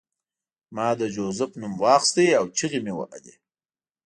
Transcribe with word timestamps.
ما 0.75 0.87
د 0.99 1.01
جوزف 1.15 1.51
نوم 1.61 1.73
واخیست 1.83 2.15
او 2.39 2.45
چیغې 2.57 2.79
مې 2.85 2.93
وهلې 2.95 3.35